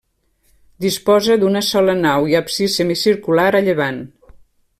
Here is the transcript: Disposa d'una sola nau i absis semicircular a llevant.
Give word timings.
Disposa 0.85 1.35
d'una 1.43 1.61
sola 1.67 1.95
nau 1.99 2.27
i 2.33 2.35
absis 2.41 2.79
semicircular 2.81 3.47
a 3.61 3.63
llevant. 3.69 4.03